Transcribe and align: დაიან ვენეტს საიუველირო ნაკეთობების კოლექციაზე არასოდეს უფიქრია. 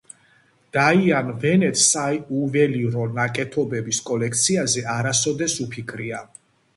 დაიან 0.75 1.27
ვენეტს 1.43 1.83
საიუველირო 1.97 3.03
ნაკეთობების 3.17 3.99
კოლექციაზე 4.07 4.83
არასოდეს 4.95 5.59
უფიქრია. 5.67 6.23